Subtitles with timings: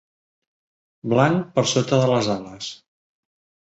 [1.13, 2.75] Blanc per sota de les ales.